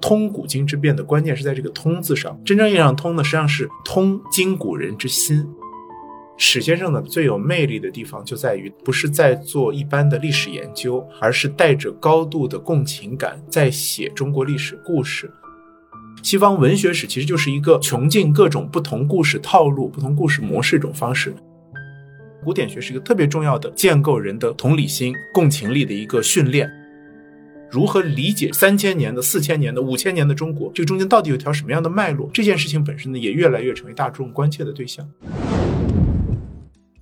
[0.00, 5.46] 通古今之变的关键是在这个“通”字上，真正意义上“通”呢，实际上是通今古人之心。
[6.36, 15.30] 史先生呢最有魅力的地方就在于，不是在做一般的历史研究，而是带着高度的共情感在写中国历史故事。
[16.22, 21.34] 西方文学史其实就是一个穷尽各种不同故事套路、不同故事模式一种方式。
[22.44, 26.70] 古典学是一个特别重要的建构人的同理心、共情力的一个训练。
[27.70, 30.72] 如何理解三千年的、四千年的、五千年的中国？
[30.74, 32.30] 这中间到底有条什么样的脉络？
[32.32, 35.06] 这件事情本身呢，也越来越成为大众关切的对象。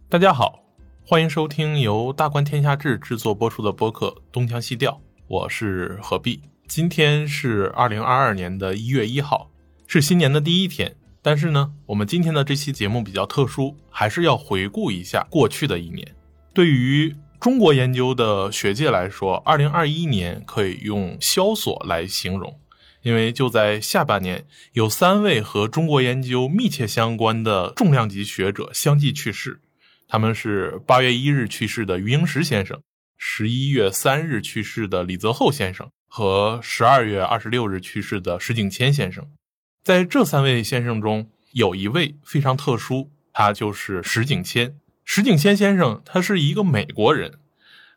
[0.08, 0.64] 大家好，
[1.04, 4.90] 欢迎收听由大观天下志制作播出的播客《东腔西调》，
[5.28, 6.40] 我是何必。
[6.66, 9.48] 今天是二零二二年的一月一号，
[9.86, 10.96] 是新年的第一天。
[11.22, 16.04] 但是呢，我们今天的这期节目比较特殊，还是要回顾一下过去的一年。
[16.52, 22.58] 对于中国研究的学界来说，二零二一年可以用萧索来形容，
[23.02, 29.60] 因为就在下半年，有三位和中国研究密切相关的重量级学者相继去世。
[30.08, 32.80] 他们是八月一日去世的余英时先生，
[33.16, 39.26] 十一月三日去世的李泽厚先生，和十二月二十六日去世的石景谦先生。
[39.84, 44.76] 在这三位先生中，有一位非常特殊，他就是石景谦。
[45.08, 47.34] 石景谦先生，他是一个美国人，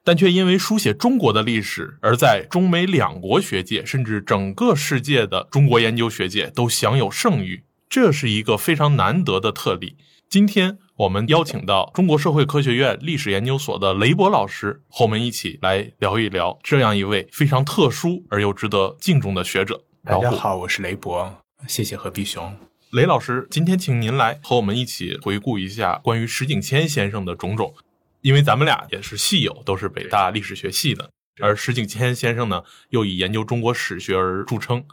[0.04, 7.64] 但却因为书写中国的历史，而在中美两国学界，甚至整个世界的中国研究学界都享有盛誉。
[7.90, 9.98] 这是一个非常难得的特例。
[10.30, 19.82] 今天我们邀请到中国社会科学院历史研究所的雷博老师，和我们一起来聊一聊这样一位非常特殊而又值得敬重的学者。
[20.06, 21.36] 大家好，我是雷博。
[21.68, 22.56] 谢谢何必雄，
[22.92, 27.76] 雷老师，今天请您来和我们一起回顾一下关于石景谦先生的种种，
[28.22, 34.84] 因为咱们俩也是戏友，都是北大历史学系的，而石景谦先生呢，又以研究中国史学而著称。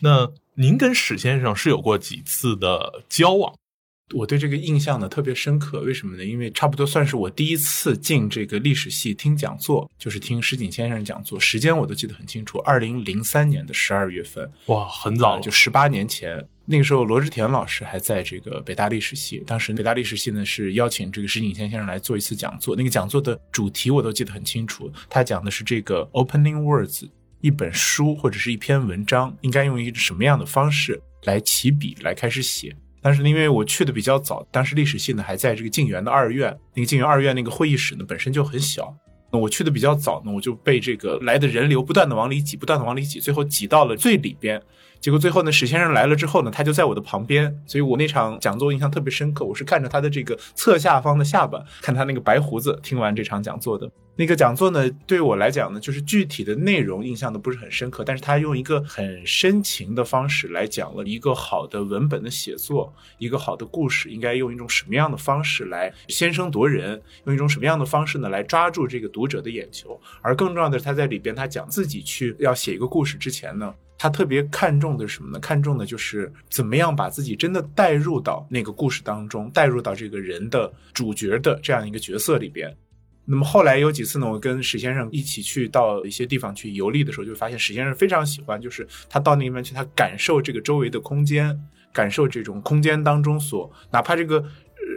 [0.00, 3.54] 那您跟史先生是有过几次的交往？
[4.14, 6.24] 我对这个印象呢特别深刻，为什么呢？
[6.24, 16.46] 因为差不多算是我第一次进这个历史系听讲座，就是听石井先生讲座，时间我都记得很清楚，二零零三年的十二月份，哇，很早，就十八年前。
[16.64, 27.08] 那个时候罗志田老师还在这个北大历史系，当时北大历史系呢是邀请这个石井谦先生来做一次讲座，那个讲座的主题我都记得很清楚，他讲的是这个 opening words，
[27.40, 32.76] 一本书或者是一篇文章应该用一个什么样的方式来起笔来开始写。
[33.02, 38.94] 但是因为我去的比较早，当时历史系呢还在这个静园的二院，那个静园二院那个会议室呢本身就很小。
[39.32, 44.62] 那我去的比较早呢，我就被这个来的人流不断的往里挤，不断的往里挤，最后挤到了最里边。
[45.00, 49.44] 结果最后呢，史先生来了之后呢，他就在我的旁边，所以我那场讲座印象特别深刻。
[49.44, 53.90] 我是看着他的这个侧下方的下巴，看他那个白胡子，听完这场讲座的。
[54.18, 70.00] 那个讲座呢，对我来讲呢，就是具体的内容印象都不是很深刻，但是他用一个很深情的方式来讲了一个好的文本的写作，一个好的故事应该用一种什么样的方式来先声夺人，用一种什么样的方式呢来抓住这个读者的眼球。
[70.22, 73.74] 而更重要的是，他在里边他讲自己去要写一个故事之前呢。
[73.98, 75.40] 他特别看重的是什么呢？
[75.40, 82.74] 看重的就是怎么样把自己真的带入到那个故事当中，带入到这个人的主角的这样一个角色里边。
[83.28, 91.58] 那么后来有几次呢，我跟史先生一起去到一些地方去游历的时候，就发现史先生非常喜欢，就是他到那边去，他感受这个周围的空间，
[91.92, 94.44] 感受这种空间当中所哪怕这个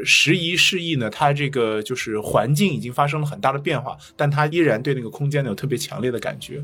[0.05, 6.63] 时移世易呢，他这个就是环境已经发生了很大的变化，但他依然对那个空间呢有特别强烈的感觉。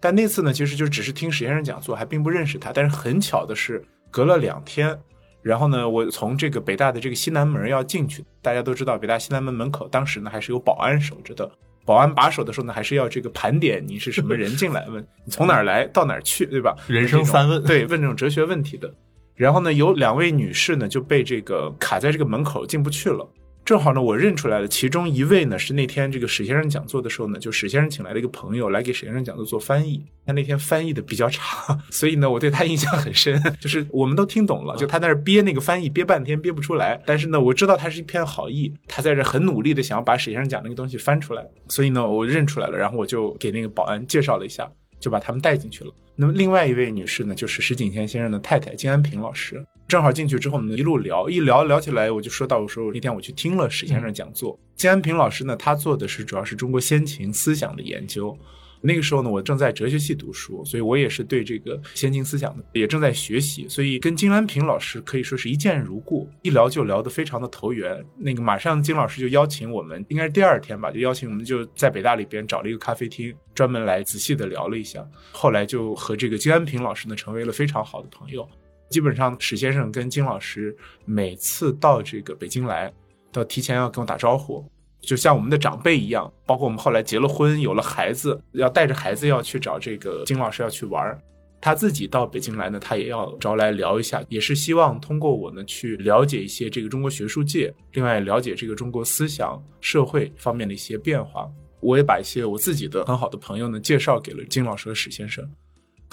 [0.00, 2.72] 但那次呢，其实就只是听史先生讲座，还并不认识他。
[2.72, 4.98] 但是很巧的是，隔了两天，
[5.42, 8.24] 然后呢，我从这个北大的这个西南门要进去。
[8.40, 11.50] 大家都知道，北大西南门门口当时呢还是有保安守着的。
[11.84, 16.76] 保安把守的时候呢，还是要这个盘点你是什么人进来，问你从哪儿来到哪儿去，对吧？
[16.86, 18.88] 人生三问，对，问这种哲学问题的。
[19.34, 23.28] 然后呢，有两位女士呢就被这个卡在这个门口进不去了。
[23.72, 30.04] 正好呢，我认出来了，其中一位呢是那天这个史先生讲座的时候呢，就史先生请来了一个朋友来给史先生讲座做翻译。
[30.26, 33.42] 他那天翻译的比较差，所以呢，我对他印象很深。
[33.58, 37.00] 就是我们都听懂了，就他在那憋那个翻译憋半天憋不出来。
[37.06, 41.42] 但是呢，我知道他是一片好意，他在这很努力的想要把史先生讲那个东西翻出来。
[41.68, 44.70] 所以呢，我认出来了，然后我就给那个保安介绍了一下，
[45.00, 45.90] 就把他们带进去了。
[46.14, 49.64] 那么另外一位女士呢，就是石景天先生的太太金安平老师。
[49.92, 54.58] 正好进去之后，我们一路聊，一聊聊起来，我就说到我说那天我去听了史先生讲座。
[54.74, 58.34] 金安平老师呢，他做的是主要是中国先秦思想的研究，
[58.80, 68.02] 那个时候呢，我正在哲学系读书，所以我也是对这个先秦思想的也正在学习，所以跟金安平老师可以说是一见如故，一聊就聊得非常的投缘。
[68.16, 75.06] 那个马上金老师就邀请我们，应该是第二天吧，就邀请我们就在北大里边找了一个咖啡厅，专门来仔细的聊了一下。
[75.32, 78.48] 后来就和这个金安平老师呢成为了非常好的朋友。
[78.92, 82.92] 基本上史先生跟金老师每次到这个北京来，
[83.32, 84.62] 都提前要跟我打招呼。
[85.00, 91.18] 就像我们的长辈一样，包括我们后来结了婚，有了孩子，要带着孩子要去找这个金老师要去玩儿
[91.60, 101.48] 他自己到北京来呢，他也要招来聊一下，也是希望通过我呢去了解一些这个中国学术界，另外了解这个中国思想社会方面的一些变化。
[101.80, 105.48] 我也把一些我自己的很好的朋友呢介绍给了金老师和史先生。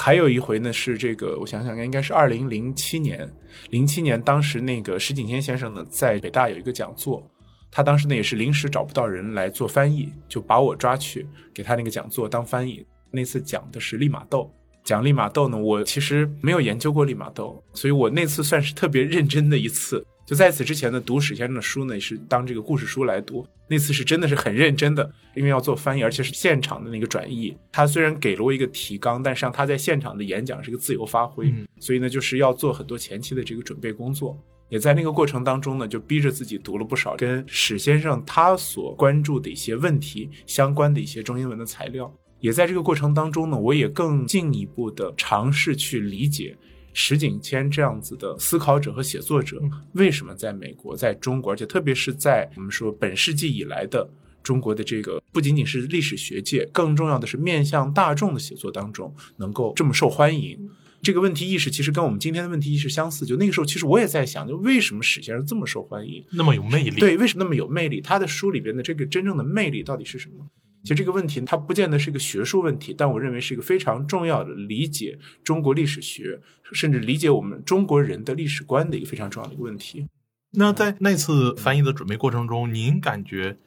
[0.01, 3.29] 还有一回呢是这个，我想想看，应该是二零零七年，
[3.69, 7.21] 零七年当时那个石景天先生呢在北大有一个讲座。
[7.69, 12.85] 他当时呢也是临时找不到人来做翻译，就把我抓去给他那个讲座当翻译。
[13.11, 14.49] 那次讲的是利玛窦，
[14.85, 20.03] 讲利玛窦呢，我其实没有研究过利玛窦，所以我那次算是特别认真的一次。
[20.29, 23.43] 就在此之前呢，读史先生的书呢也是当这个故事书来读。
[23.67, 27.57] 那次是真的是很认真的，因为要做翻译，而且是现场的那个转译。
[27.71, 34.39] 他虽然给了我一个提纲，但实际上他在现场的演讲是一个自由发挥，所以呢就是要做很多前期的这个准备工作。
[34.69, 42.13] 也在那个过程当中呢，就逼着自己读了不少跟史先生他所关注的一些问题相关的一些中英文的材料。
[42.39, 46.55] 也在这个过程当中呢，我也更进一步的尝试去理解
[47.01, 49.57] 石景谦这样子的思考者和写作者
[49.93, 54.05] 为什么在美国、在中国，而且特别是在我们说本世纪以来的
[54.43, 60.59] 中国的这个不仅仅是历史学界，更重要的是面向大众的写作当中能够这么受欢迎。
[61.01, 63.25] 这个问题意识其实跟我们今天的问题意识相似。
[63.25, 66.99] 就那个时候，其实我也在想，就为什么史先生这么受欢迎，那么有魅力？
[66.99, 68.01] 对，为什么那么有魅力？
[68.01, 70.45] 他的书里边的这个真正的魅力到底是什么？
[70.83, 76.39] 其实这个问题它不见得是一个学术问题，但我认为是一个非常重要的理解中国历史学，
[76.71, 80.07] 甚至理解我们中国人的历史观的一个非常重要的一个问题。
[80.51, 83.57] 那在那次翻译的准备过程中，您感觉？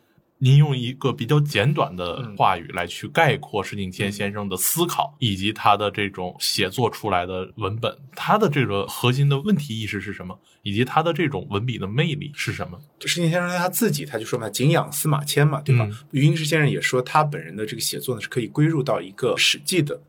[0.44, 12.76] 您用一个比较简短的话语来去概括石景谦先生的思考，以及他的这种写作出来的文本，他的这个核心的问题意识是什么，以及他的这种文笔的魅力是什么？
[13.06, 15.88] 石景先生他自己他就说嘛，敬仰司马迁嘛，对吧？
[16.10, 20.02] 余英时先生也说，他本人的这个写作呢是可以归入到一个史记的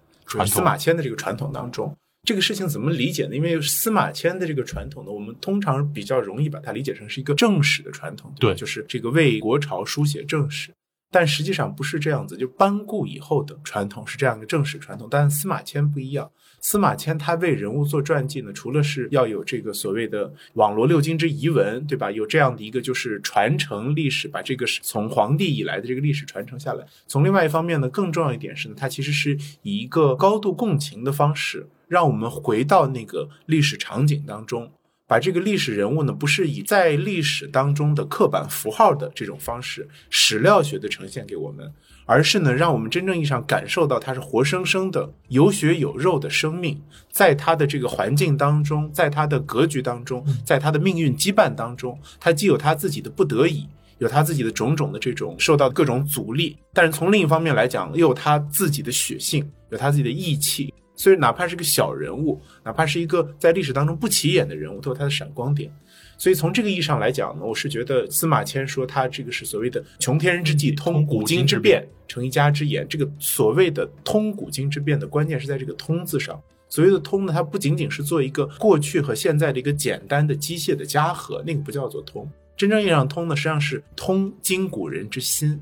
[0.47, 1.95] 司马迁的这个传统当中。
[2.25, 3.35] 这个事情怎么理解呢？
[3.35, 10.71] 因为司马迁的这个传统呢，我们通常比较容易把它理解成是一个正史的传统，对，就是这个为国朝书写正史。
[11.11, 16.31] 但实际上不是这样子，就班固以后的传统是这样一个正史传统，但司马迁不一样。
[16.61, 22.09] 司马迁他为人物做传记呢，除了是要有这个所谓的网罗六经之遗文，对吧？
[22.09, 26.87] 有这样的一个就是传承历史，把这个从皇帝以来的这个历史传承下来。
[27.05, 34.71] 从另外一方面呢，更重要一点是呢，他其实是以一个高度共情的方式，让我们回到那个历史场景当中。
[35.05, 41.71] 把这个历史人物呢，不是以在历史当中的刻板符号的这种方式，史料学的呈现给我们，
[42.05, 46.81] 而是呢，让我们真正意义上感受到他是活生生的有血有肉的生命，
[47.11, 53.67] 在他的这个环境当中，在他的格局当中，在他的命运羁绊当中，他既有他自己的不得已，
[53.99, 60.73] 有他自己的种种的这种受到各种阻力，但是从另一方面来讲，又有他自己的血性，有他自己的义气。
[60.95, 65.71] 所以，哪怕是个小人物，哪怕是一个在历史当中不起眼的人物，都有他的闪光点。
[66.17, 72.85] 所以，从这个意义上来讲呢，我是觉得司马迁说他这个是所谓的“穷天人之际，通古今之变，成一家之言”。
[72.87, 76.39] 这个所谓的“通古今之变”的关键是在这个“通”字上。
[76.69, 82.29] 所谓的“通”呢，它不仅仅是做一个过去和现在的一个简单的机械的加和，那个不叫做通。
[82.55, 85.59] 真正意义上通呢，实际上是通今古人之心。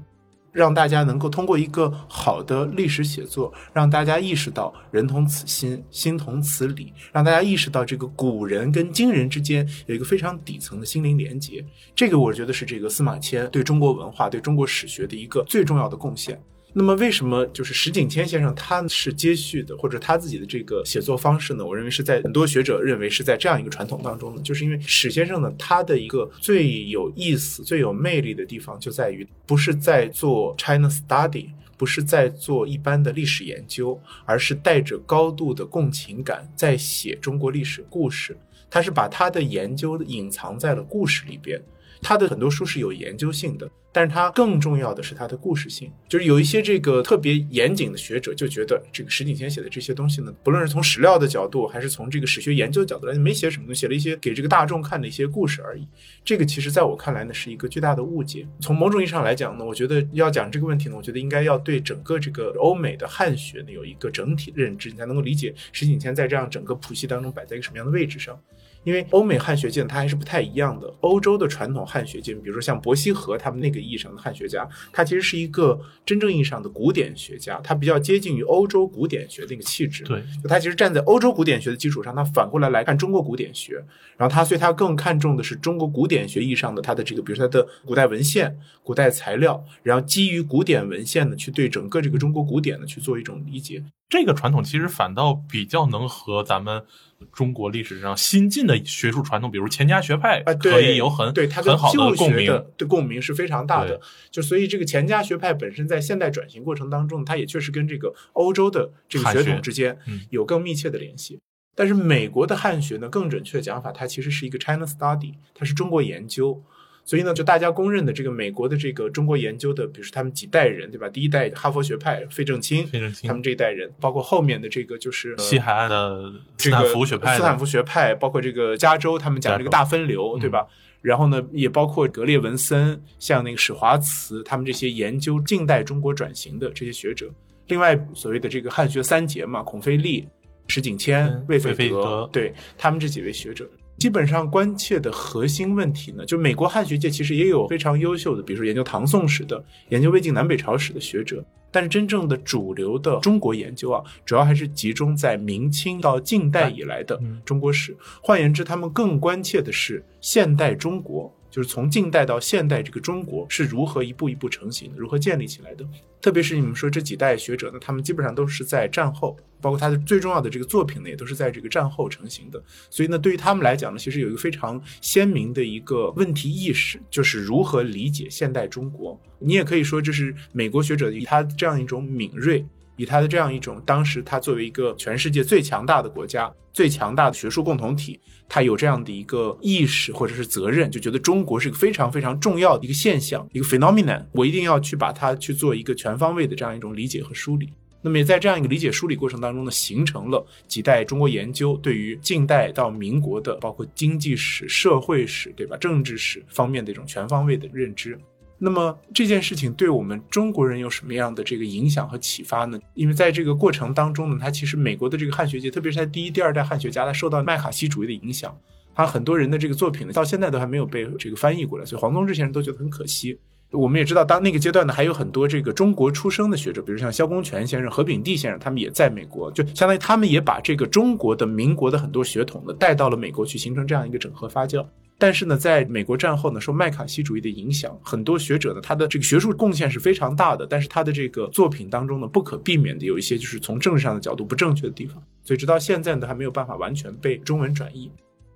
[0.52, 11.64] 让大家能够通过一个好的历史写作，让大家意识到人同此心，心同此理，让大家意识到这个古人跟今人之间有一个非常底层的心灵连接。
[11.96, 16.42] 这个我觉得是这个司马迁对中国文化、对中国史学的一个最重要的贡献。
[16.74, 21.66] 那么，为什么就是石景谦先生他是接续的，或者他自己的这个写作方式呢？
[21.66, 38.38] 我认为是在很多学者认为是在这样一个传统当中呢，就是因为史先生呢，他的一个最有意思、最有魅力的地方就在于，不是在做 China Study，不是在做一般的历史研究，而是带着高度的共情感在写中国历史故事。
[38.70, 41.62] 他是把他的研究隐藏在了故事里边。
[42.02, 45.92] 他的很多书是有研究性的，但是它更重要的是它的故事性。
[46.08, 55.88] 就是有一些这个特别严谨的学者就觉得，这个石景谦写的这些东西呢，不论是从史料的角度，还是从这个史学研究的角度来，没写什么东西，写了一些给这个大众看的一些故事而已。
[56.24, 58.48] 这个其实在我看来呢，是一个巨大的误解。
[58.60, 68.40] 从某种意义上来讲呢，我觉得要讲这个问题呢，我觉得应该要对整个这个欧美的汉学呢有一个整体的认知，你才能够理解石景谦在这样整个谱系当中摆在一个什么样的位置上。
[68.84, 70.92] 因为欧美汉学界它还是不太一样的。
[71.02, 80.04] 欧洲的传统汉学界，比如说像伯希和他们那个意义上的汉学家，他其实是一个真正意义上的古典学家，他比较接近于欧洲古典学那个气质。
[80.04, 83.76] 对，就他其实站在欧洲古典学的基础上，他反过来来看中国古典学，
[84.18, 93.84] 然后他所以他更看重的是中国古典学意义上的他的这个，比如说他的古代文献、古代材料，然后基于古典文献呢，去对整个这个中国古典呢去做一种理解。
[94.10, 96.84] 这个传统其实反倒比较能和咱们
[97.32, 104.00] 中国历史上新进的学术传统，比如钱家学派啊，可以有很对它很好的共鸣，对共鸣是非常大的。
[104.30, 109.98] 就所以这个钱家学派本身在现代转型过程当中，它也确实跟这个欧洲的这个血统之间
[110.30, 111.40] 有更密切的联系。
[111.76, 116.62] 但是美国的汉学呢，更准确的讲法，它其实是一个 China Study，它是中国研究。
[117.04, 121.10] 所以呢，就大家公认的这个美国的这个中国研究的，比如说他们几代人，对吧？
[121.10, 130.66] 第一代哈佛学派费正清，费正清他们这一代人，包括后面的这个就是西海岸的斯坦福学派，斯坦福学派，包括这个加州，他们讲这个大分流，对吧？
[131.02, 137.28] 然后呢，也包括格列文森，像那个史华茨，他们这些研究近代中国转型的这些学者。
[137.68, 140.28] 另外，所谓的这个汉学三杰嘛，孔飞利、
[140.68, 143.68] 石景谦、魏费德，对他们这几位学者。
[144.02, 157.96] 基本上关切的核心问题呢，就美国汉学界其实也有非常优秀的，比如说研究唐宋史的、研究魏晋南北朝史的学者，但是真正的主流的中国研究啊，主要还是集中在明清到近代以来的中国史。
[158.24, 161.32] 换言之，他们更关切的是现代中国。
[161.52, 165.86] 就是从近代到现代，这个中国是如何一步一步成型的，如何建立起来的？
[166.22, 172.64] 特别是你们说这几代学者呢，他们基本上都是在战后，包括他的最重要的这个作品呢，也都是在这个战后成型的。
[172.90, 179.20] 所以呢，对于他们来讲呢，其实有一个非常鲜明的一个问题意识，就是如何理解现代中国。
[179.40, 182.66] 你也可以说，这是美国学者以他这样一种敏锐。
[183.02, 197.70] 以他的这样一种，当时他作为一个全世界最强大的国家、最强大的学术共同体，他有这样的一个意识或者是责任，就觉得中国是一个非常非常重要的一个现象，一个 phenomenon，我一定要去把它去做一个全方位的这样一种理解和梳理。
[198.04, 205.76] 那么也在这样一个理解梳理过程当中呢，形成了几代中国研究对于近代到民国的，包括经济史、社会史，对吧？
[205.78, 208.20] 政治史方面的一种全方位的认知。
[208.64, 212.80] 那么这件事情对我们中国人有什么样的这个影响和启发呢？
[212.94, 218.56] 因为在这个过程当中呢，他其实美国的这个汉学界，特别是他第一、第二代汉学家，他受到麦卡锡主义的影响，
[218.94, 223.36] 他很多人的这个作品呢，到现在都还没有被这个翻译过来，所以黄宗智先生都觉得很可惜。
[223.72, 234.86] 我们也知道，当那个阶段呢，还有很多这个中国出生的学者，比如像萧公权先生、何炳棣先生，他们也在美国，就相当于他们也把这个中国的民国的很多血统呢带到了美国去，形成这样一个整合发酵。
[235.22, 248.12] 但是呢，在美国战后呢，受麦卡锡主义的影响，很多学者呢，他的这个学术贡献是非常大的，但是他的这个作品当中呢，不可避免的有一些就是从政治上的角度不正确的地方，所以直到现在呢，还没有办法完全被中文转译。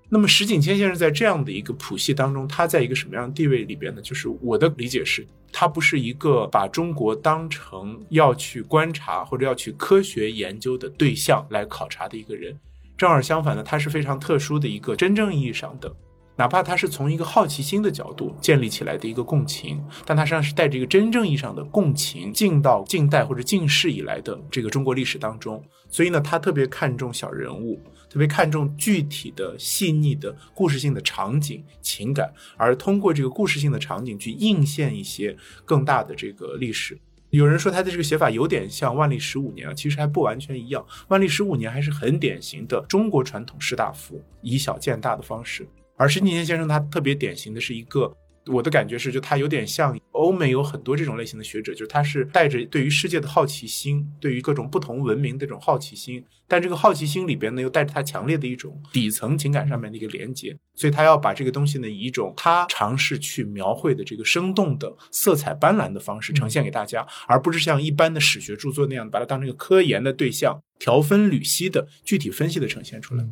[0.10, 4.02] 那么石景谦先生在这样的一个谱系当中，他在一个什么样的地位里边呢？
[4.02, 12.58] 就是我的理解是，他不是一个把中国当成要去观察或者要去科学研究的对象来考察的一个人，
[12.98, 15.96] 正好相反呢，他是非常特殊的一个真正意义上的。
[16.38, 25.64] 哪怕他是从一个好奇心的角度建立起来的一个共情，但他实际上是带着一个真正意义上的共情进到近代或者近世以来的这个中国历史当中。
[25.88, 37.00] 所以呢，他特别看重小人物，特别看重具体的细腻的故事性的场景情感，而通过这个故事性的场景去映现一些更大的这个历史。
[37.30, 40.86] 有人说他的这个写法有点像万历十五年啊，其实还不完全一样。
[41.08, 45.66] 万历十五年还是很典型的中国传统士大夫以小见大的方式。
[45.98, 48.14] 而申景谦先生他特别典型的是一个，
[48.48, 73.26] 我的感觉是，就他有点像欧美有很多这种类型的学者，就是他是带着对于世界的好奇心，对于各种不同文明的这种好奇心，但这个好奇心里边呢，又带着他强烈的一种底层情感上面的一个连接，所以他要把这个东西呢，以一种他尝试去描绘的这个生动的、色彩斑斓的方式呈现给大家，而不是像一般的史学著作那样把它当成一个科研的对象，条分缕析的具体分析的呈现出来。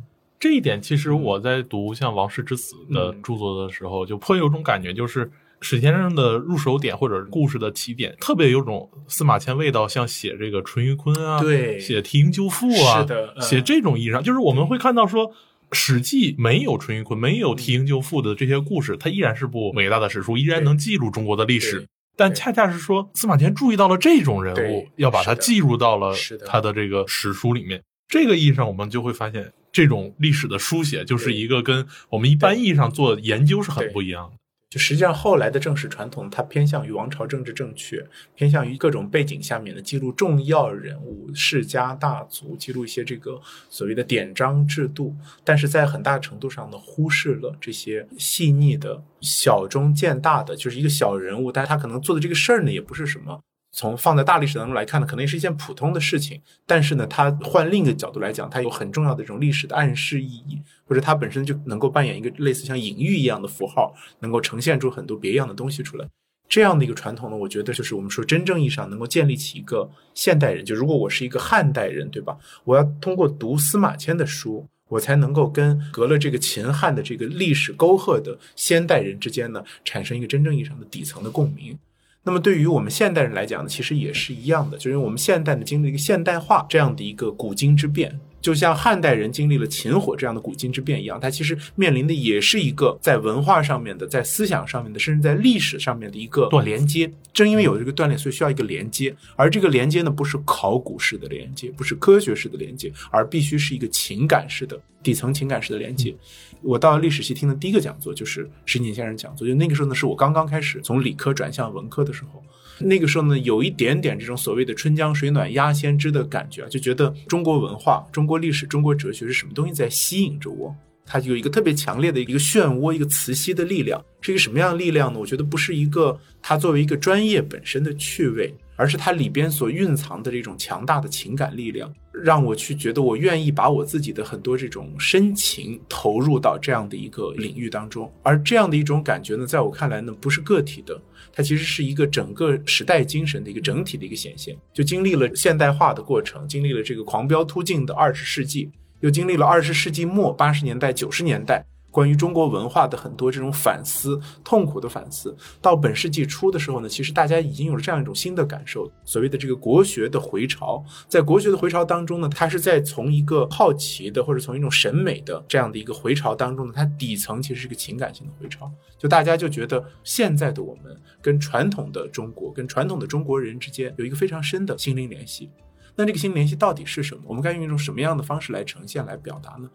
[0.44, 5.32] 这一点其实我在读像王室之子的著作的时候，就颇有种感觉，就是
[5.62, 15.30] 史先生的入手点或者故事的起点，特别有种司马迁味道，像写这个淳于髡啊，对，写提营救父啊，是的，写这种意义上，就是我们会看到说，
[15.72, 21.88] 《史记》没有淳于髡，没有提营救父的这些故事，它依然是部伟大的史书，依然能记录中国的历史。
[22.18, 26.14] 但恰恰是说司马迁注意到了这种人物，要把它记录到了
[26.46, 27.82] 他的这个史书里面。
[28.10, 34.38] 这个意义上，我们就会发现，这种历史的书写就是一个跟我们一般意义上做研究是很不一样的。
[34.70, 38.04] 就实际上后来的正史传统，它偏向于王朝政治正确，
[38.34, 43.40] 偏向于各种背景下面的记录重要人物、世家大族，记录一些这个
[43.70, 53.40] 所谓的典章制度，但是在很大程度上呢，忽视了这些细腻的小中见大的，就是一个小人物，但是他可能做的这个事儿呢，也不是什么。
[53.76, 66.08] 从放在大历史当中来看呢，可能也是一件普通的事情，但是呢，它换另一个角度来讲，它有很重要的这种历史的暗示意义，或者它本身就能够扮演一个类似像隐喻一样的符号，能够呈现出很多别样的东西出来。
[66.48, 70.64] 这样的一个传统呢，我觉得就是我们说真正意义上能够建立起一个现代人。
[70.64, 72.38] 就如果我是一个汉代人，对吧？
[72.64, 81.76] 我要通过读司马迁的书，我才能够跟隔了这个秦汉的这个历史沟壑的先代人之间呢，产生一个真正意义上的底层的共鸣。
[82.24, 97.10] 那么对于我们现代人来讲呢，其实也是一样的，就是我们现代的经历一个现代化这样的一个古今之变，就像汉代人经历了秦火这样的古今之变一样，它其实面临的也是一个在文化上面的、在思想上面的，甚至在历史上面的一个断连接。
[97.32, 106.14] 正因为有这个断裂，所以需要一个连接，而这个连接呢，不是考古式的连接，不是科学式的连接，而必须是一个情感式的底层情感式的连接。
[106.62, 112.44] 我到历史系听的第一个讲座就是石井先生讲座，就那个时候呢，是我刚刚开始从理科转向文科的时候。
[112.80, 120.76] 那个时候呢，有一点点这种所谓的“春江水暖鸭先知”的感觉啊，就觉得中国文化、中国历史、中国哲学是什么东西在吸引着我？
[121.06, 125.20] 它有一个特别强烈的一个漩涡、一个磁吸的力量，是一个什么样的力量呢？
[125.20, 138.12] 我觉得不是一个它作为一个专业本身的趣味，而是它里边所蕴藏的这种强大的情感力量，让我去觉得我愿意把我自己的很多这种深情投入到这样的一个领域当中。
[138.22, 141.00] 而这样的一种感觉呢，在我看来呢，不是个体的，
[141.32, 144.56] 它其实是一个整个时代精神的一个整体的一个显现。
[144.74, 148.72] 就经历了现代化的过程，经历了这个狂飙突进的二十世纪。
[149.02, 160.84] 又经历了二十世纪末八十年代、九十年代关于中国文化的很多这种反思、痛苦的反思，到本世纪初的时候呢，其实大家已经有了这样一种新的感受，所谓的这个国学的回潮。
[161.08, 168.72] 在国学的回潮当中呢，它是在从一个好奇的或者从一种审美的这样的一个回潮当中呢，它底层其实是个情感性的回潮。
[168.98, 175.52] 就大家就觉得现在的我们跟传统的中国、跟传统的中国人之间有一个非常深的心灵联系。
[175.96, 177.22] 那这个心灵联系到底是什么？
[177.28, 179.70] 我们该用一种什么样的方式来呈现、来表达呢？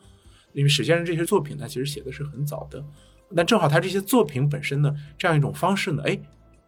[0.52, 2.84] 因为史先生这些作品，他其实写的是很早的，
[3.30, 6.18] 那正好他这些作品本身呢，这样一种方式呢，哎，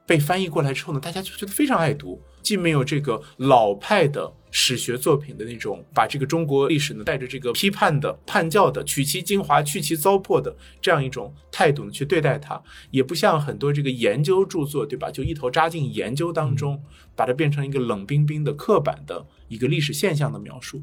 [0.06, 15.10] 被翻译过来之后呢，大家就觉得非常爱读，既没有这个老派的史学作品的那种把这个中国历史呢带着这个批判的、叛教的、取其精华、去其糟粕的这样一种态度呢去对待它，也不像很多这个研究著作，对吧？
[15.10, 16.82] 就一头扎进研究当中，
[17.14, 20.82] 把它变成一个冷冰冰的、刻板的一个历史现象的描述。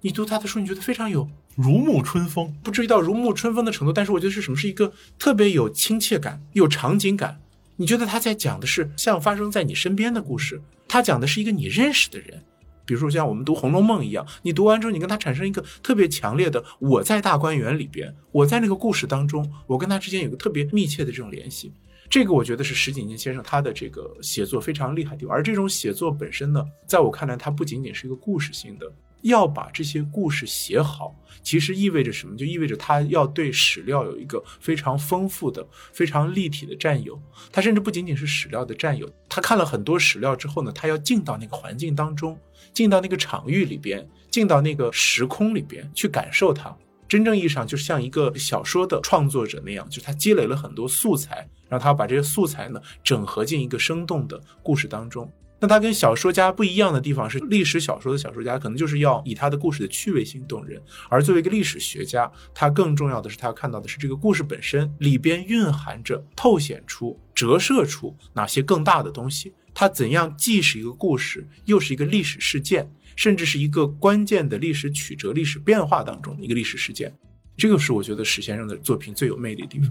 [0.00, 4.56] 你读他的书，你觉得非常有如沐春风，不至于到如沐春风的程度，但是我觉得是什么？
[4.56, 7.40] 是一个特别有亲切感、有场景感。
[7.76, 12.42] 你觉得他在讲的是像发生在你身边的故事，他讲的是一个你认识的人，
[12.84, 21.72] 比如说像我们读《红楼梦》一样，你读完之后，你跟他产生一个特别强烈的“我在大观园里边，我在那个故事当中，我跟他之间有个特别密切的这种联系”。
[22.08, 28.86] 这个我觉得是石井健先生他的这个写作非常厉害的地方，而这种写作本身呢，在我看来，它不仅仅是一个故事性的。
[29.26, 32.36] 要把这些故事写好，其实意味着什么？
[32.36, 37.20] 就意味着他要对史料有一个非常丰富的、非常立体的占有。
[37.52, 42.38] 他甚至不仅仅是史料的占有，他看了很多史料之后呢，他要进到那个环境当中，
[42.72, 46.76] 进到那个场域里边，进到那个时空里边去感受它。
[47.08, 55.30] 真正意义上，就是像一个小说的创作者那样，就是他积累了很多素材，然后他把这些素材呢整合进一个生动的故事当中。
[55.58, 69.54] 那他跟小说家不一样的地方是，历史小说的小说家可能就是要以他的故事的趣味性动人，而作为一个历史学家，他更重要的是他要看到的是这个故事本身里边蕴含着、透显出、折射出哪些更大的东西。
[69.72, 77.14] 它怎样既是一个故事，又是一个历史事件，甚至是一个关键的历史曲折、历史变化当中的一个历史事件。
[77.56, 79.90] 这个是我觉得史先生的作品最有魅力的地方。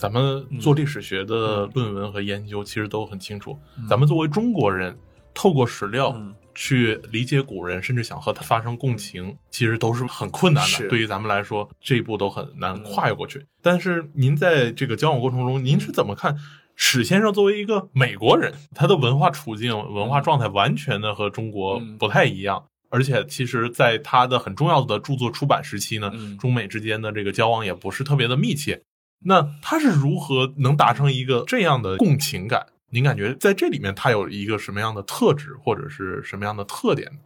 [0.00, 3.58] 咱们做历史学的论文和研究，其实都很清楚。
[3.86, 4.96] 咱们作为中国人，
[5.34, 6.18] 透过史料
[6.54, 10.88] 去理解古人，甚至想和他发生共情，其实都是很困难的。
[10.88, 13.44] 对于咱们来说，这一步都很难跨越过去。
[13.60, 16.34] 但是您在这个交往过程中，您是怎么看
[16.74, 22.64] 史先生作为一个美国人，他的文化处境、文化状态完全的和中国不太一样？
[22.88, 26.10] 而且，其实，在他的很重要的著作出版时期呢，
[26.40, 28.82] 中美之间的这个交往也不是特别的密切。
[29.24, 32.66] 那他是如何能达成一个这样的共情感？
[32.90, 37.20] 您感觉在这里面他有一个什么样的特质，或者是什么样的特点？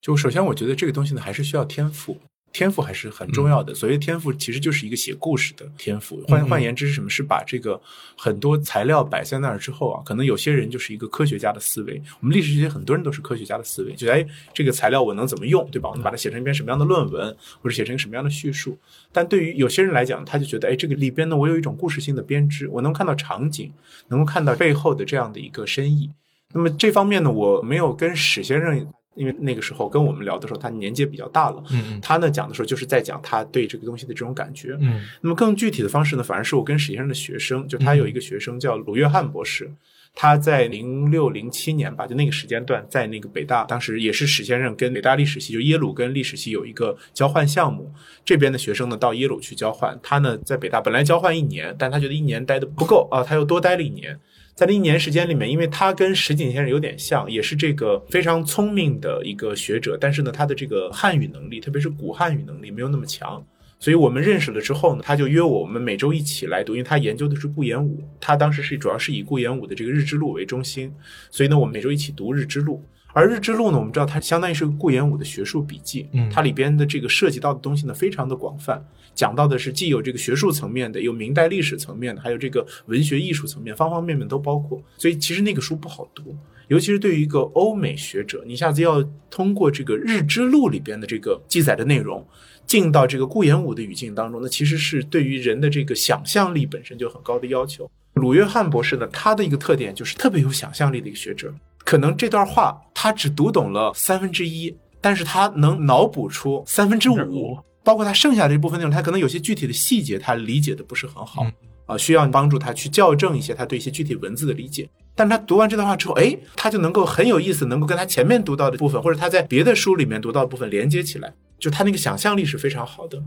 [0.00, 2.20] 就首先，我觉得这个东西呢，还是需要天赋。
[2.52, 3.74] 天赋还是很重要的。
[3.74, 6.22] 所谓天赋，其实就是一个写故事的天赋。
[6.26, 7.08] 换换言之是什么？
[7.08, 7.80] 是把这个
[8.16, 12.00] 很多材料摆在那儿之后啊，可能有些人就是一个科学家的思维。
[12.20, 15.88] 我们历史学很多人都是科学家的思维，就哎，这个材料我能怎么用，对吧？
[15.88, 18.78] 我能把它写成一篇什么样的论文，或者写成一个什么样的叙述。
[19.12, 23.72] 但对于有些人来讲，他就觉得，哎，这个里边呢，我有一种故事性的编织，我能看到场景，
[24.08, 26.10] 能够看到背后的这样的一个深意。
[26.52, 28.92] 那么这方面呢，我没有跟史先生。
[29.18, 31.62] 因为那个时候跟我们聊的时候，他年纪比较大了。
[31.70, 34.76] 嗯他呢讲的时候就是在讲他对这个东西的这种感觉。
[34.80, 35.02] 嗯。
[35.20, 39.70] 那么更具体的方式呢，反而是我跟史先生的学生，就他有一个学生叫鲁约翰博士，
[40.14, 47.92] 他在零六零七年吧，就那个时间段，在那个北大，当时也是史先生跟北大历史系，就耶鲁跟历史系有一个交换项目，
[48.24, 54.18] 这边的学生呢到耶鲁去交换，他呢在北大本来交换一年，但他觉得一年待的不够啊，他又多待了一年。
[54.58, 63.40] 在那一年时间里面，因为他跟石井先生有点像，也是这个非常聪明的一个学者，但是呢，他的这个汉语能力，特别是古汉语能力没有那么强。
[63.78, 70.92] 所以我们认识了之后呢，他就约我，我们每周一起来读，因为他研究的是顾炎武，他当时是主要是以顾炎武的这个《日之路》为中心，
[71.30, 72.78] 所以呢，我们每周一起读《日之路》。
[73.12, 78.84] 而《日之路》呢，我们知道它相当于是顾炎武的学术笔记，嗯，它里边的这个涉及到的东西呢，非常的广泛，
[79.18, 84.80] 讲到的是既有这个学术层面的，有明代历史层面的，还有这个文学艺术层面，方方面面都包括。
[84.96, 86.36] 所以其实那个书不好读，
[86.68, 92.24] 尤其是对于一个欧美学者，你一下子要通过这个《日之录》里边的这个记载的内容，
[92.64, 97.90] 进到这个顾炎武的语境当中，那其实是对于人的这个想象力本身就很高的要求。
[98.12, 101.52] 鲁约翰博士呢，他的一个特点就是特别有想象力的一个学者。
[101.78, 111.46] 可能这段话他只读懂了三分之一，但是他能脑补出三分之五，包括他剩下的这部分内容，他可能有些具体的细节他理解的不是很好
[111.86, 114.86] 啊，需要你帮助他去校正一些他对一些具体文字的理解。
[115.14, 123.22] 但他读完这段话之后，哎，他就能够很有意思，能够跟他前面读到的部分，或者他在别的书里面读到的部分连接起来，就他那个想象力是非常好的。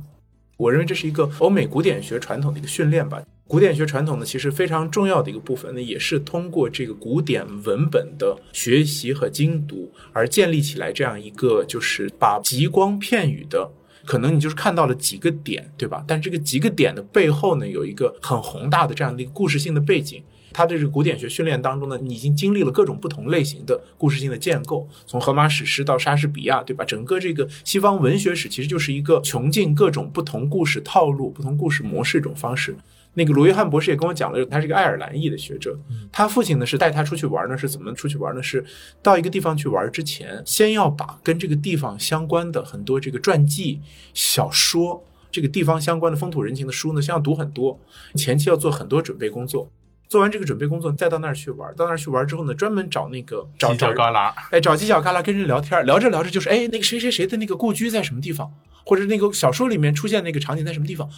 [0.58, 3.19] 我认为这是一个欧美古典学传统的一个训练吧。
[3.47, 13.71] 古典学传统呢，其实非常重要的一个部分呢，也是通过这个古典文本的学习和精读而建立起来这样一个，就是把极光片语的，
[14.06, 16.04] 可能你就是看到了几个点，对吧？
[16.08, 20.24] 但这个几个点的背后呢，有一个很宏大的这样的一个故事性的背景。
[20.54, 26.84] 它的这个古典学训练当中呢，你已经经历了各种不同类型的故事性的建构，从荷马史诗到莎士比亚，对吧？
[26.84, 32.76] 整个这个西方文学史其实就是一个穷尽各种不同故事套路、不同故事模式一种方式。
[33.13, 35.78] 那个罗约翰博士也跟我讲了，他是一个爱尔兰裔的学者，
[36.12, 38.41] 他父亲呢是带他出去玩呢，是怎么出去玩呢？
[38.41, 38.63] 是
[39.04, 43.82] 到一个地方去玩之前，先要把跟这个地方相关的很多这个传记、
[44.13, 47.80] 小说、这个地方相关的风土人情的书呢，先要读很多，
[48.15, 49.69] 前期要做很多准备工作。
[50.08, 51.74] 做完这个准备工作，再到那儿去玩。
[51.76, 58.52] 到那儿去玩之后呢，专门找那个犄角旮旯，哎，找犄角旮旯跟人聊天，聊着聊着就是，哎，那个谁谁谁的那个故居在什么地方，
[58.86, 61.10] 或者那个小说里面出现那个场景在什么地方。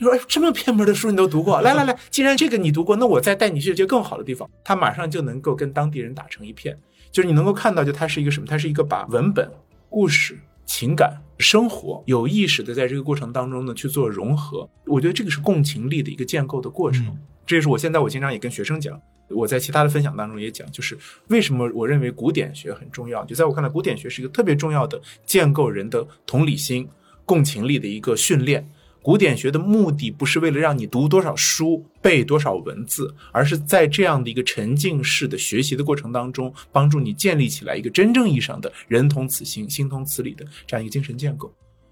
[0.00, 1.60] 你说，哎，这么偏门的书你都读过？
[1.60, 4.48] 来来来，既然这个你读过，那我再带你去一些更好的地方。
[4.62, 6.78] 他马上就能够跟当地人打成一片，
[7.10, 8.46] 就是你能够看到，就它是一个什么？
[8.46, 9.50] 它是一个把文本、
[9.88, 14.68] 故事、情感、生活有意识的在这个过程当中呢去做融合。
[14.86, 17.04] 我觉得这个是共情力的一个建构的过程。
[17.44, 23.24] 这也是我现在我经常也跟学生讲，我在其他的分享当中也讲，就是为什么我认为古典学很重要。
[23.24, 26.88] 就在我看来，古典学是一个特别重要的建构人的同理心、
[27.24, 28.64] 共情力的一个训练。
[29.08, 41.50] 古典学的目的不是为了让你读多少书、背多少文字，而是在这样的一个沉浸式的学习的过程当中，帮助你建立起来一个真正意义上的人同此心、心同此理的这样一个精神建构。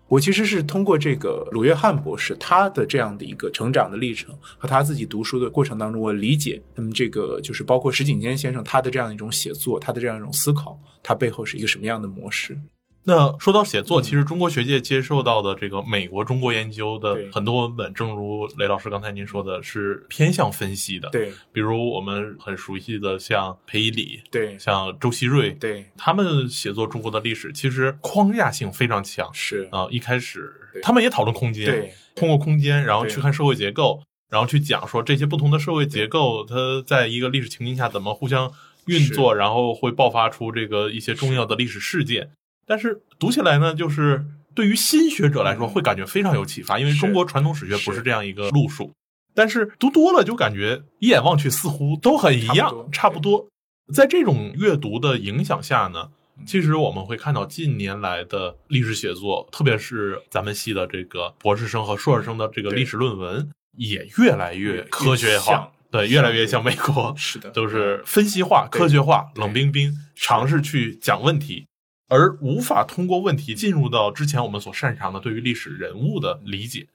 [0.09, 12.61] 我其实是通过这个鲁约翰博士他的这样的一个成长的历程和他自己读书的过程当中，我理解，那么这个就是包括石井坚先生他的这样一种写作，他的这样一种思考，他背后是一个什么样的模式。
[13.08, 21.08] 那说到写作，其实中国学界接受到的这个美国中国研究的很多文本，正如雷老师刚才您说的，是偏向分析的。
[21.10, 29.32] 对，比如我们很熟悉的像裴以礼，对，像周希瑞，对，他们写作中国的历史，其实框架性非常强。
[29.32, 29.68] 是。
[29.70, 38.50] 啊，一开始他们也讨论空间，对，通过空间，然后去看社会结构，然后去讲说这些不同的社会结构，它在一个历史情境下怎么互相
[38.86, 42.32] 运作，然后会爆发出这个一些重要的历史事件。
[42.66, 48.90] 但是读起来呢，就是对于新学者来说会感觉非常有启发，因为中国传统史学不是这样一个路数。
[49.35, 53.46] 但是读多了就感觉一眼望去似乎都很一样，差不多。
[53.94, 56.09] 在这种阅读的影响下呢，
[56.44, 65.70] 其实我们会看到近年来的历史写作，特别是咱们系的这个博士生和硕士生的这个历史论文，也越来越科学化。
[65.88, 71.66] 对，越来越像美国，是的，都是分析化、科学化、冷冰冰，尝试去讲问题，
[72.08, 76.86] 而无法通过问题进入到之前我们所擅长的对于历史人物的理解。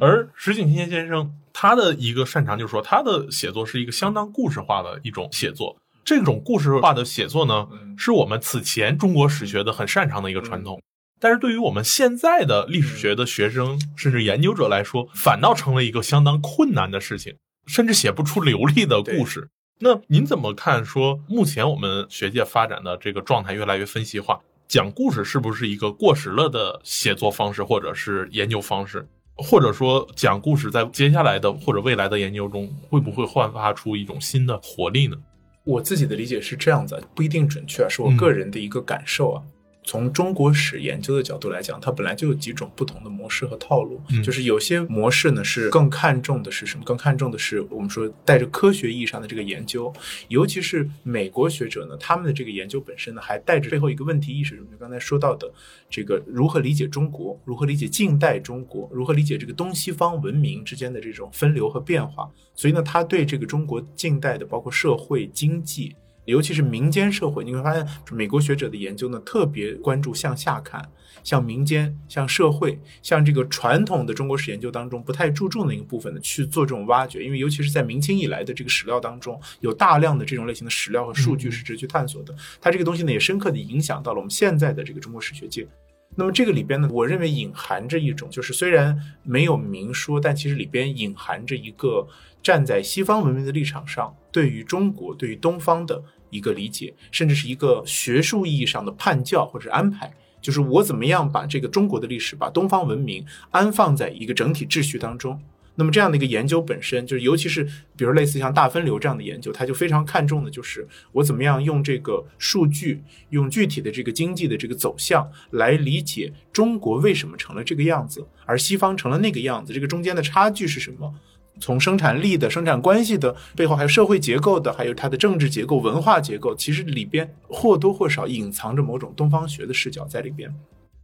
[0.00, 5.76] 而石井天先生他的一个擅长就是说，他的写作是一个相当故事化的一种写作。
[6.04, 10.80] 这种故事化的写作呢，嗯是我们此前中国史学的很擅长的一个传统。
[11.20, 17.34] 但是对于我们现在的历史学的学生甚至研究者来说，反倒成了一个相当困难的事情，
[17.66, 19.48] 甚至写不出流利的故事。
[19.80, 20.84] 那您怎么看？
[20.84, 29.08] 说目前我们学界发展的这个状态越来越分析化，讲故事是不是一个过时了的写作方式，或者是研究方式？
[29.34, 35.16] 或者说，讲故事在接下来的或者未来的研究中，会不会焕发出一种新的活力呢？
[35.64, 39.42] 我自己的理解是这样子，不一定准确啊，是我嗯个人的一个感受啊。
[39.88, 43.98] 从中国史研究的角度来讲，它本来就有几种不同的模式和套路。
[44.10, 46.84] 嗯就是有些模式呢是更看重的是什么？
[46.84, 49.90] 更看重的是我们说带着科学意义上的这个研究，
[50.28, 55.50] 尤其是美国学者呢，他们的这个研究本身呢，还带着背后一个问题意识，就刚才说到的
[55.88, 62.28] 这个如何理解中国，如何理解近代中国，如何理解这个东西方文明之间的这种分流和变化。
[62.54, 65.96] 所以呢，他对这个中国近代的包括社会经济。
[66.32, 70.86] 尤其是民间社会，你会发现，美国学者的研究呢，特别关注向下看，
[71.24, 77.24] 向民间、向社会、向这个传统的中国史研究当中不太注重的一个部分呢，去做这种挖掘。
[77.24, 82.34] 因为尤其是在明清以来的这个史料当中，有大量的这种类型的史料和数据是值得去探索的。
[82.60, 85.66] 它这个东西呢，也深刻的影响到了我们现在的这个中国史学界。
[86.14, 92.08] 那么这个里边呢，我认为隐含着一种，就是虽然没有明说，但其实里边隐含着一个
[92.42, 100.12] 站在西方文明的立场上，对于中国、对于东方的一个理解，甚至是一个学术意义上的判教或者安排。
[100.40, 105.40] 就是我怎么样把这个中国的历史、把东方文明安放在一个整体秩序当中。
[105.74, 107.62] 那么这样的一个研究本身，就是尤其是
[107.96, 121.14] 比如类似像大分流这样的研究，它就非常看重的就是我怎么样用这个数据，用具体的这个经济的这个走向来理解中国为什么成了这个样子，而西方成了那个样子，这个中间的差距是什么？
[121.60, 130.52] 从生产力的生产关系的背后，还有社会结构的，还有它的政治结构、文化结构，其实里边或多或少隐藏着某种东方学的视角在里边。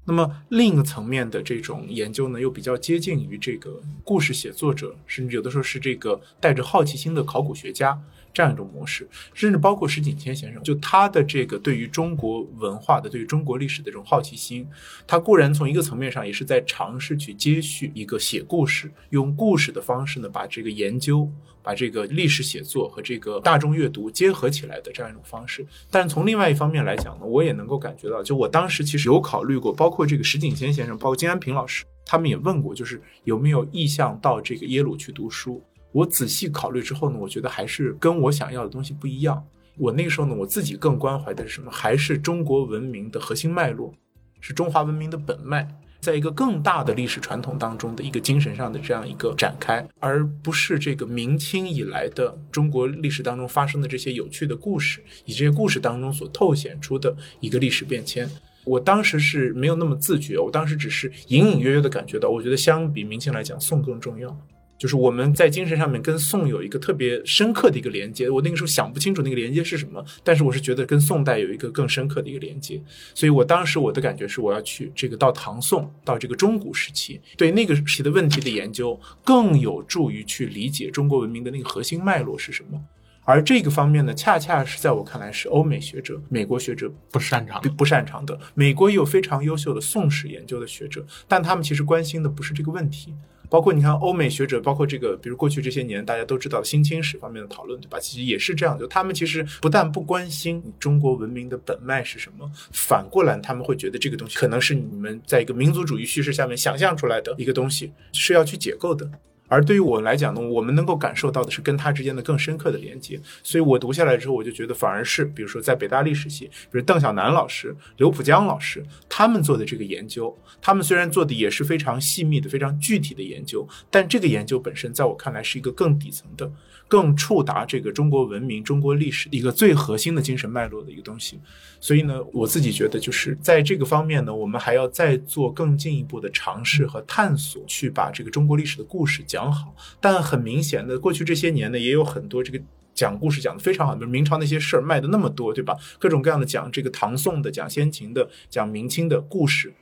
[0.07, 7.99] 那么另一个层面的这种研究呢，又比较接近于这个故事写作者，甚至有的时候是这个带着好奇心的考古学家
[8.35, 14.69] 这样一种模式，甚至包括石景谦先生，就他的这个对于中国文化的、对于中国历史的这种好奇心，
[15.07, 21.31] 他固然从一个层面上也是在尝试去接续一个写故事，用故事的方式呢，把这个研究。
[21.65, 35.65] 把这个历史写作和这个大众阅读结合起来的这样一种方式，但是从另外一方面来讲呢，我也能够感觉到，就我当时其实有考虑过，包括这个石景谦先生，包括金安平老师，他们也问过，就是有没有意向到这个耶鲁去读书。
[35.95, 39.41] 我仔细考虑之后呢，我觉得还是跟我想要的东西不一样。
[39.79, 41.71] 我那个时候呢，我自己更关怀的是什么？
[41.71, 43.95] 还是中国文明的核心脉络，
[44.41, 45.69] 是中华文明的本脉。
[46.01, 58.29] 在一个更大的历史传统当中的一个精神上的这样一个展开，而不是这个明清以来的中国历史当中发生的这些有趣的故事，以这些故事当中所透显出的一个历史变迁。
[58.65, 64.37] 我当时是没有那么自觉，我当时只是隐隐约约的感觉到，我觉得相比明清来讲，宋更重要。
[64.77, 72.83] 就是我们在精神上面跟宋有一个特别深刻的一个连接，我那个时候想不清楚那个连接是什么，但是我是觉得跟宋代有一个更深刻的一个连接，
[73.15, 82.81] 所以我当时我的感觉是我要去这个到唐宋到这个中古时期，对那个时期的问题的研究更有助于去理解中国文明的那个核心脉络是什么。
[83.27, 88.39] 而这个方面呢，恰恰是在我看来是欧美学者、美国学者不擅长不不擅长的。
[88.53, 93.15] 美国也有非常优秀的宋史研究的学者，但他们其实关心的不是这个问题。
[93.49, 97.99] 包括你看欧美学者，包括这个，比如过去这些年大家都知道新清史方面的讨论，对吧？
[98.01, 109.11] 其实也是这样，就他们其实不但不关心中国文明的本脉是什么，反过来他们会觉得这个东西可能是你们在一个民族主义叙事下面想象出来的一个东西，是要去解构的。
[109.47, 126.51] 而对于我来讲呢，我们能够感受到的是跟他之间的更深刻的连接，所以我读下来之后，我就觉得反而是，比如说在北大历史系，比如邓小南老师、刘浦江老师他们做的这个研究，他们虽然做的也是非常细密的、非常具体的研究，但这个研究本身在我看来是一个更底层的、
[126.95, 131.41] 更触达这个中国文明、中国历史一个最核心的精神脉络的一个东西。
[131.81, 139.75] 所以呢，我自己觉得就是在这个方面呢，我们还要再做更进一步的尝试和探索，去把这个中国历史的故事讲好。
[140.01, 142.61] 但很明显的，过去这些年呢，也有很多这个
[142.95, 145.77] 讲故事讲的非常好，比如明朝那些事儿卖的那么多，对吧？
[145.99, 149.75] 各种各样的讲这个唐宋的、讲先秦的、讲明清的故事。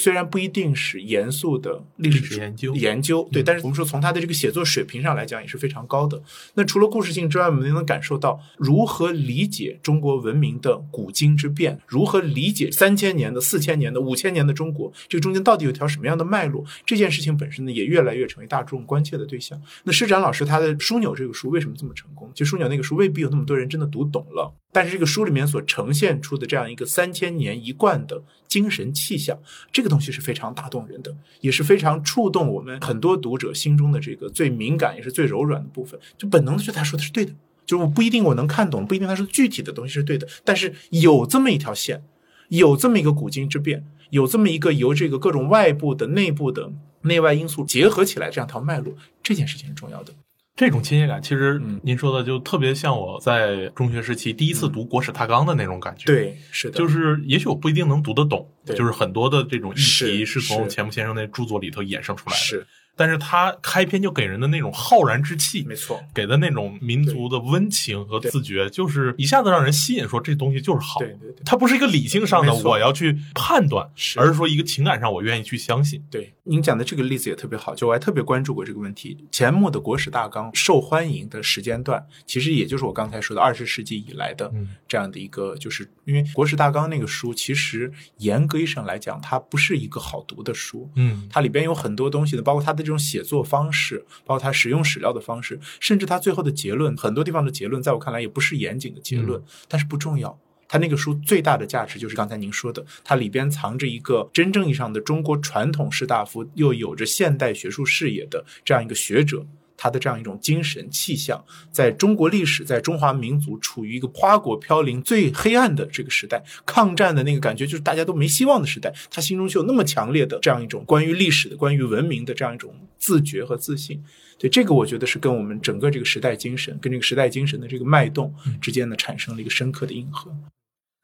[0.00, 6.22] 虽然不一定是严肃的历历史史研究研究，对，嗯但是我们说从他的这个写作水平上来讲也是非常高的。
[6.54, 16.64] 那除了故事性之外，我们也能感受到如何理解中国文明的古今之变，如何理解三千年的、四千年的、五千年的中国，这个中间到底有条什么样的脉络？
[16.86, 19.60] 这件事情本身呢，也越来越成为大众关切的对象。
[19.84, 22.30] 那施展老师他的《枢纽》这个书为什么这么成功？
[22.34, 29.38] 就《枢纽》那个书未必有那么多人真的读懂了，但是这个书里面所呈现出的这样一个三千年一贯的精神气象，
[29.72, 35.98] 这个东西是非常打动人的，也是非常触动我们很多读者心中的这个最敏感也是最柔软的部分。
[36.16, 37.32] 就本能的觉得他说的是对的，
[37.66, 42.02] 就是我不一定我能看懂，不一定他说具体的东西是对的，但是有这么一条线，
[42.48, 50.12] 有这么一个古今之变，有这么一个由这个各种外部的、内部的、内外因素结合起来这样一条脉络，这件事情是重要的。
[50.60, 51.80] 这种亲切感，其实嗯。
[51.82, 62.38] 您说的就特别像我在中学时期第一次读国史大纲的那种感觉。，对，是的，就是也许我不一定能读得懂，就是很多的这种议题是是从钱穆先生那著作里头衍生出来的。
[62.38, 62.66] 是
[63.00, 65.98] 但是他开篇就给人的那种浩然之气，没错。
[66.14, 71.00] 给的那种民族的温情和自觉，就是一下子让人吸引，说这东西就是好。
[71.00, 76.04] 对对对它不是一个理性上的我要去判断，是而是说一个情感上我愿意去相信。
[76.10, 79.16] 对，您讲的这个例子也特别好，就我还特别关注过这个问题。
[79.32, 90.90] 钱穆的国史大纲受欢迎的时间段，其实也就是我刚才说的二十世纪以来的嗯这样的一个，就是因为国史大纲那个书，其实严格意义上来讲，它不是一个好读的书。
[90.96, 100.38] 嗯它里边有很多东西的，包括它的这种写作方式，包括他使用史料的方式，甚至他最后的结论，很多地方的结论，在我看来也不是严谨的结论，但是不重要。
[100.68, 109.44] 他那个书最大的价值就是刚才您说的，它里边藏着一个真正意义上的中国传统士大夫，又有着现代学术视野的这样一个学者。
[109.82, 124.04] 他的这样一种精神气象，在中国历史，在中华民族处于一个花果飘零、最黑暗的这个时代，抗战的那个感觉就是大家都没希望的时代，他心中就有那么强烈的这样一种关于历史的、关于文明的这样一种自觉和自信。
[124.38, 130.30] 对这个，我觉得是跟我们整个这个时代精神、跟这个时代精神的这个脉动之间呢，产生了一个深刻的应和。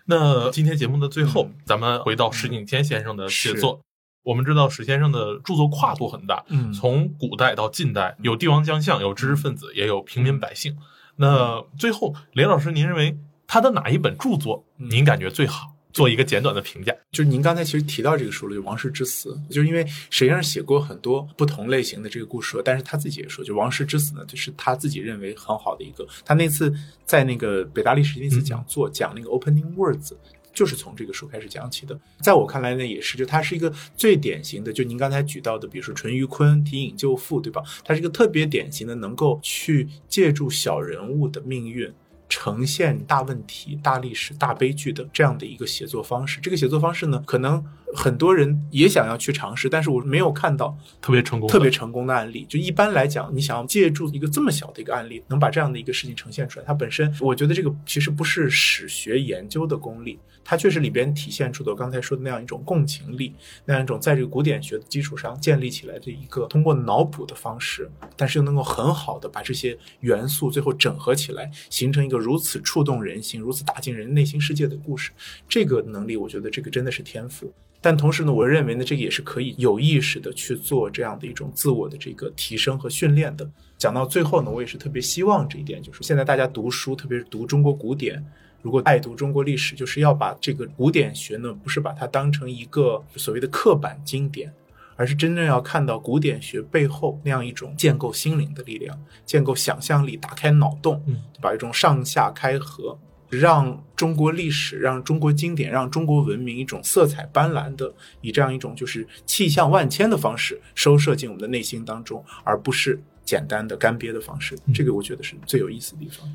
[0.05, 3.81] 那今天节目的最后，嗯咱们回到石景天先生的写作。
[4.27, 10.77] 我们知道史先生的著作跨度很大，嗯从古代到近代，有帝王将相，有知识分子，也有平民百姓。
[11.15, 15.75] 那最后，雷老师，您认为他的哪一本著作嗯您感觉最好？
[15.93, 16.93] 做一个简短的评价。
[17.13, 26.05] 就是您刚才其实提到这个书了，就《王室之死》，就是因为史先生写过很多不同类型的这个故事，但是他自己也说，就《王室之死》呢，就是他自己认为很好的一个。
[26.25, 26.75] 他那次
[27.07, 30.13] 在那个北大历史那次讲座、讲那个 opening words。
[30.57, 37.63] 就是从这个书开始讲起的，在我看来呢，也是，就它是一个最典型的，就您刚才举到的，比如说淳于髡提引救父，对吧？
[37.85, 41.93] 它是一个特别典型的，能够去借助小人物的命运，
[42.27, 46.41] 呈现大问题、大历史、大悲剧的这样的一个写作方式。
[46.41, 47.63] 这个写作方式呢，可能
[47.97, 52.45] 很多人也想要去尝试，但是我没有看到特别成功，特别成功的案例。
[52.49, 75.11] 就一般来讲，你想要借助一个这么小的一个案例，能把这样的一个事情呈现出来，它本身，我觉得这个其实不是史学研究的功力，它确实里边体现出的我刚才说的那样一种共情力，那样一种在这个古典学的基础上建立起来的一个通过脑补的方式，但是又能够很好的把这些元素最后整合起来，形成一个如此触动人心、如此打进人内心世界的故事。
[75.49, 77.53] 这个能力，我觉得这个真的是天赋。
[77.87, 83.49] 但同时呢，我认为呢，这个也是可以有意识的去做这样的一种自我的这个提升和训练的。
[83.79, 88.21] 讲到最后呢，我也是特别希望这一点，就是现在大家读书，特别是读中国古典，
[88.61, 94.53] 如果爱读中国历史，就是要把这个古典学呢，不是把它当成一个所谓的刻板经典，
[94.97, 101.55] 而是真正要看到古典学背后那样一种建构心灵的力量，建构想象力、打开脑洞，嗯，对吧？
[101.55, 114.59] 一种上下开合，让中国历史、让中国经典、让中国文明一种色彩斑斓的，以这样一种就是气象万千的方式收摄进我们的内心当中，而不是简单的干瘪的方式。
[114.75, 116.27] 这个我觉得是最有意思的地方。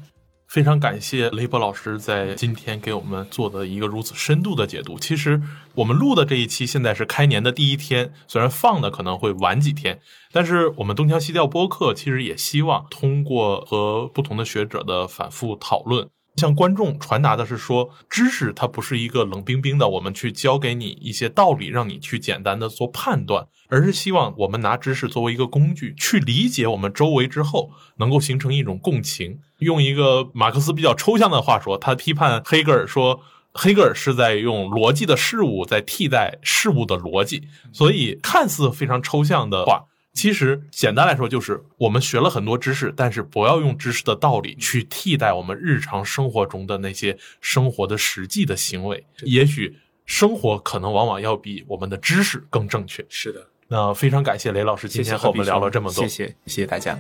[0.48, 5.00] 非常感谢雷博老师在今天给我们做的一个如此深度的解读。
[5.00, 5.42] 其实
[5.76, 10.02] 我们录的这一期现在是开年的第一天，虽然放的可能会晚几天，
[10.34, 29.40] 但是我们东腔西调播客其实也希望通过和不同的学者的反复讨论，向观众传达的是说，知识它不是一个冷冰冰的，我们去教给你一些道理，让你去简单的做判断，而是希望我们拿知识作为一个工具，去理解我们周围之后，能够形成一种共情。
[29.60, 33.20] 用一个马克思比较抽象的话说，他批判黑格尔说，
[33.54, 39.84] 黑格尔是在用逻辑的事物在替代事物的逻辑，所以看似非常抽象的话。
[40.14, 49.06] 其实简单来说，就是我们学了很多知识，但是不要用知识的道理去替代我们日常生活中的那些生活的实际的行为。
[49.24, 53.06] 也许生活可能往往要比我们的知识更正确。
[53.08, 57.00] 是的，那非常感谢雷老师今天和我们聊了这么多，谢谢谢谢大家。